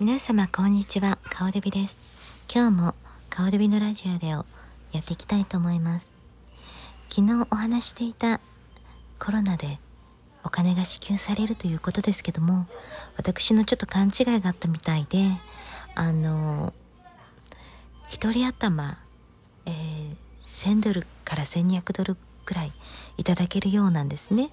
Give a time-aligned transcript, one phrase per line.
[0.00, 2.00] 皆様こんにちは、かおるびです。
[2.52, 2.94] 今日も
[3.30, 4.44] かおるびのラジオでを
[4.90, 6.08] やっていきたいと思います。
[7.10, 8.40] 昨日お話していた
[9.20, 9.78] コロナで
[10.42, 12.66] お金が支給されるということですけども、
[13.16, 15.28] 私のちょっと勘違いがあったみたいで、
[15.94, 16.72] あの、
[18.08, 18.98] 一人頭、
[19.64, 22.72] えー、1000ドルから1200ドルくらい
[23.16, 24.50] いただけるようなんですね。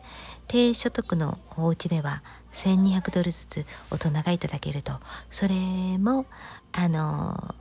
[0.47, 4.93] 低所得のお家では1200ドルずつ大人がいただけると。
[5.29, 5.55] それ
[5.99, 6.25] も
[6.71, 7.55] あの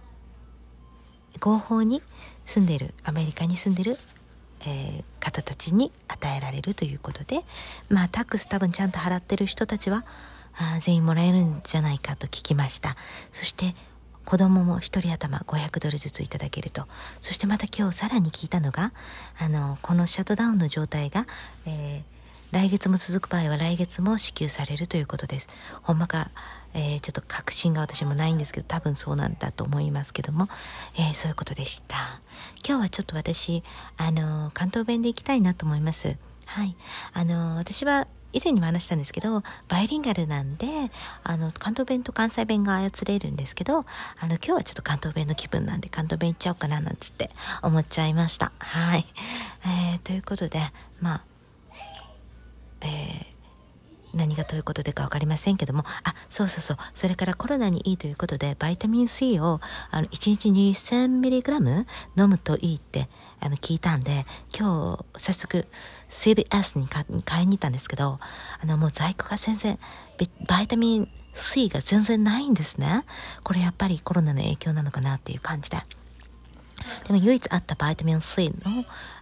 [1.39, 2.03] 合法に
[2.47, 3.97] 住んでるアメリカに住んでる、
[4.67, 7.45] えー、方たちに与えられるということで。
[7.89, 10.05] まあタックス多分ちゃんと払ってる人たちは
[10.57, 12.97] あ全員もらえるんじゃないかと聞きました。
[13.33, 13.75] そして
[14.25, 16.87] 子供も1人頭500ドルずついただけると。
[17.21, 18.93] そしてまた今日さらに聞いたのが
[19.39, 21.27] あのこのシャットダウンの状態が、
[21.67, 25.49] えー、来月も続く場合は来月も支給されるということです。
[25.83, 26.31] ほんまか、
[26.75, 30.49] えー、ちょっと確信が私もないんですけど多分そうなんだと思いますけども、
[30.97, 31.97] えー、そういうことでした。
[32.67, 33.63] 今日はちょっと私
[33.97, 36.17] あの関東弁で行きたいなと思います。
[36.47, 36.77] はい。
[37.13, 40.67] あの私は以前にも話したんですけどバイリンガルなんで
[41.23, 43.83] あの関東弁と関西弁が操れるんですけどあ
[44.27, 47.31] の今日はちょっと関東弁の気分なんで関東弁行っちゃおうかななんつって
[47.63, 48.53] 思っちゃいました。
[48.59, 49.07] はい、
[49.93, 50.61] えー、ということで
[51.01, 51.25] まあ
[52.83, 53.20] えー
[54.15, 61.87] 何がということでか分かりませんけどもあそうそうそうそれからコロナにいいということでバイタミン C をあの1日 2000mg
[62.19, 63.09] 飲むといいって
[63.41, 65.67] あの聞いたんで今日早速
[66.11, 66.89] CBS に
[67.23, 68.19] 買いに行ったんですけど
[68.63, 69.79] あのもう在庫が全然
[70.47, 73.05] バイタミン C が全然ないんですね
[73.45, 75.79] これやっぱりコロナの影響なのかなっていう感じで。
[77.07, 78.55] でも唯一あったバイタミン C の、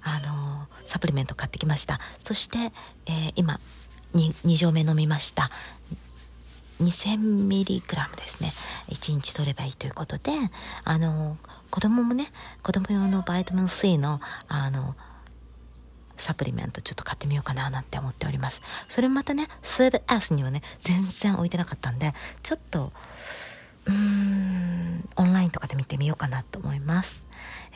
[0.03, 1.99] あの、サプリメントを買ってきました。
[2.23, 2.73] そして、
[3.07, 3.61] えー、今、
[4.15, 5.51] 2, 2錠目飲みました。
[6.81, 8.53] 2000mg ですね。
[8.89, 10.33] 1日取ればいいということで
[10.85, 11.37] あの
[11.71, 12.31] 子供もね
[12.63, 14.95] 子供用のバイタミン C のあの
[16.17, 18.63] サプリメントちょっと買ってみようかななんて思っております。
[18.89, 22.13] それまたねスーブ S にはね全然置いてなかったんで
[22.43, 22.93] ちょっと
[23.87, 24.48] うーん
[25.19, 27.27] オンラインとかで見てみようかなと思います。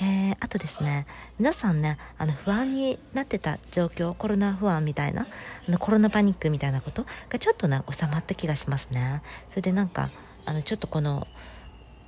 [0.01, 1.07] えー、あとですね
[1.39, 5.27] 皆さんねあの不安になってた状況コロナ不安みたいな
[5.69, 9.23] あのコロナパニックみたいなことがちょっとね収まった気がしますね。
[9.51, 10.11] それでなんか
[10.47, 11.27] あのちょっとこの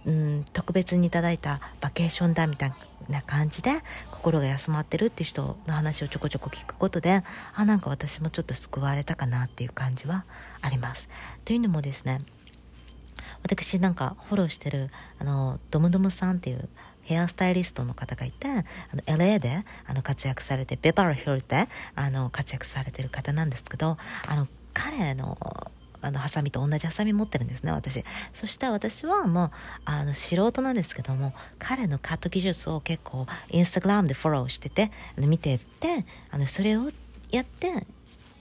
[0.07, 2.73] うん特別にいただいたバケーションだみたい
[3.09, 3.71] な感じで
[4.11, 7.23] 心が休まってるっていう人の話をちょこちょこ聞くことで
[7.55, 10.25] あなんか私もちょっと救われたかなっていう感じは
[10.61, 11.09] あります。
[11.45, 12.21] というのもですね
[13.45, 16.69] 私なんかフォローしてるあのドムドムさんっていう
[17.03, 18.63] ヘアスタイリストの方がいてあの
[19.07, 25.39] LA であの活躍されてベバルヒルであの活躍されてる方なんですけどあの彼の
[26.01, 28.05] あのハサミと同じハサミ持ってるんですね私。
[28.35, 29.51] そして私はもう
[29.87, 36.91] あの素人なんですけども彼のカット技術を結構インスタグラムでフォローしてて見ててあのそれを
[37.31, 37.87] やって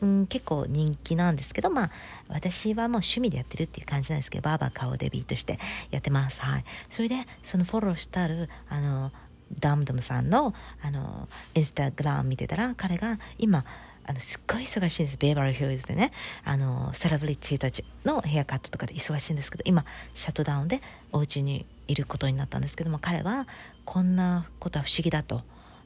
[0.04, 1.92] うん、結構人気なんですけど、まあ、
[2.28, 5.58] 私はもう趣味でやってるっていう感じなんですけど、バーバー顔デビーとして
[5.92, 6.42] やってます。
[6.42, 6.66] はい。
[6.90, 9.14] それで、そのフォローしてある、あの、
[9.62, 13.64] ダムダムさんの、あの、インスタグラム見てたら、彼が今、
[14.06, 16.12] あのすっごい忙しいんですベーバルヒルズでね
[16.44, 20.82] あのセレブリティたちのヘアカットとかで忙しいんですけど今シャットダウンで
[21.14, 23.48] お家にいることになったんですけども彼は
[23.86, 25.44] こんなことは不思議だと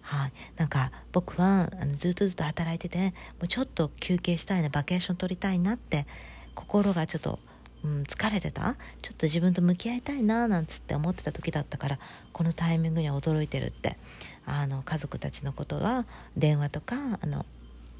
[0.07, 3.13] はい、なんか僕はあのずっとずっと働いてても
[3.43, 6.07] うちょっと休憩したいなバケーション取りたいなって
[6.55, 7.39] 心がちょっと、
[7.83, 8.75] うん、疲れてた？
[9.01, 11.99] ちょっと自分と向き合いたいななんつって思ってた時だったから
[12.31, 13.97] このタイミングには驚いてるって。
[14.49, 16.05] あの家族たちのことは
[16.37, 17.45] 電話とかあの、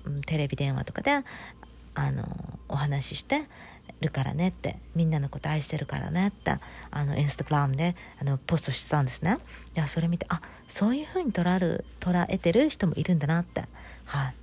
[0.05, 1.11] うん、テレビ電話とかで
[1.99, 2.23] あの
[2.69, 3.41] お話しして
[4.01, 6.53] るからねってみんなのこと愛してるからねって
[6.91, 9.37] あのインスタグラムであのポストしてたんですね。
[9.75, 13.63] いやそれ見てあそういう風に捉える捉えてる人もいるんだなって。
[14.05, 14.33] はい。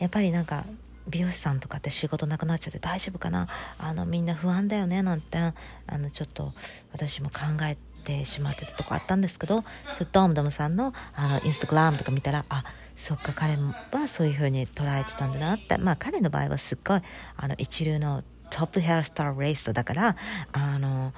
[0.00, 0.64] やっぱりなんか
[1.06, 3.46] 美容師さんとかって仕事なくなっちゃって大丈夫かな？
[3.78, 5.52] あのみんな不安だよねなんてあ
[5.98, 6.52] のちょっと
[6.92, 7.80] 私も考えて
[8.24, 12.64] しまってたとこあったんですけどそドームドムさんのあのインスタグラムとか見たらあ
[12.94, 15.78] そっか彼はそういう風に捉えてたんだなって。
[15.78, 17.00] まあ彼の場合はすっごい
[17.36, 20.16] あの一流のトップヘアスターレイストだから
[20.52, 21.12] あの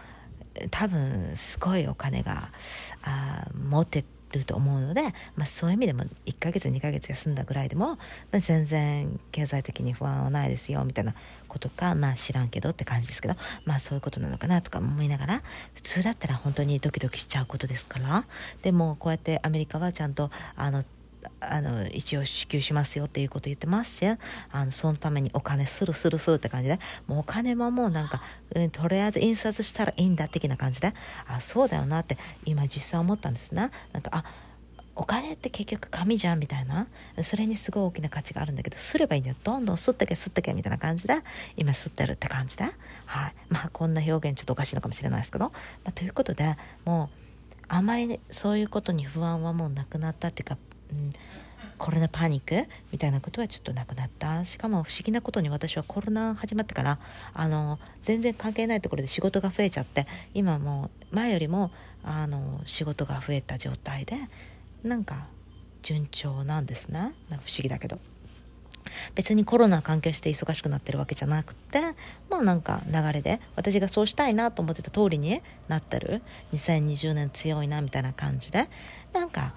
[0.70, 2.50] 多分すごいお金が
[3.02, 4.04] あ持って
[4.38, 5.02] ると思うので、
[5.36, 7.98] まあ、そういう意味でも1ヶ月2ヶ月休んだぐらいでも、ま
[8.34, 11.14] あ、全然経済的に不安はないですよみたいな
[11.48, 13.34] ことかまあ知らんけどって感じですけど
[13.64, 15.42] まあそういうことなのかなとか思いながら
[15.74, 18.24] 普通だったら本当にドキドキしちゃうことですから
[18.62, 20.84] でもこうやってアメリカはちゃんとあの
[21.40, 26.78] あの一応支給しますよっていうこと言ってますしあのそのためにお金するするするって感じで。
[27.06, 28.22] もうお金はもうなんか、
[28.54, 30.92] うん、とりあえず印刷したらいいんだ的な感じで。
[31.26, 33.70] あそうだよなって今実際思ったんですね。
[33.92, 34.24] なんかあ
[34.96, 36.86] お金って結局紙じゃんみたいな。
[37.22, 39.36] それにすごい大きな価値があるんだけどすればいいんだよ。
[39.42, 41.14] どんどん吸ってけ吸ってけみたいな感じで
[41.56, 42.64] 今吸ってるって感じで。
[42.64, 42.70] は
[43.28, 43.34] い。
[43.48, 45.52] まあこんな表現ちょっとおかしいのかもしれないですけど、ま
[45.86, 47.24] あ、ということでもう
[47.68, 50.58] あまり、ね、そういうことに不安はもうなくなったっていうか、
[50.94, 51.10] うん、
[51.78, 54.44] コロナパニックみたいなことはちょっとなくなった。
[54.44, 56.98] しかも不思議なことに私はコロナ始まってから
[57.32, 61.70] あの全然関係ないところで仕事が増えちゃって今もう前よりも
[62.02, 64.16] あの仕事が増えた状態で
[64.82, 65.26] なんか
[65.82, 67.00] 順調なんですね。
[67.00, 67.98] なんか不思議だけど。
[69.14, 71.80] 別にコロナ関係して忙しくなってるわけじゃなくて
[72.28, 76.22] まあなんか流れで私がそうしたいなと思ってた通りになってる。
[76.52, 78.68] 2020年強いなみたいな感じで。
[79.12, 79.54] なんか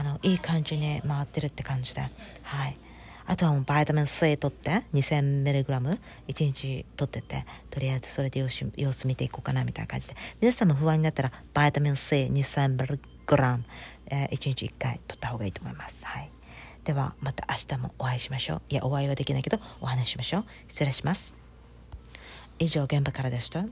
[0.00, 2.08] あのいい感じに回ってるって感じでは
[2.68, 2.78] い
[3.26, 5.98] あとはもうバイタミン C 取って 2000mg1
[6.44, 13.60] 日取っててとりあえずそれで様子様子見ていこうかなみたいな感じで皆さんも不安になったらバイタミン C2000mg
[14.10, 15.96] えー、1日1回取った方がいいと思います。
[16.02, 16.30] はい。
[16.84, 18.62] ではまた明日もお会いしましょう。
[18.68, 20.44] いや、お会いはできないけどお話ししましょう。
[20.68, 21.34] 失礼します。
[22.58, 23.64] 以上、現場からでした。